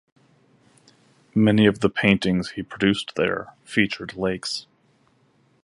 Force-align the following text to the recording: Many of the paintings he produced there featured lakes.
Many 1.35 1.67
of 1.67 1.81
the 1.81 1.89
paintings 1.91 2.53
he 2.55 2.63
produced 2.63 3.13
there 3.17 3.53
featured 3.63 4.15
lakes. 4.15 4.65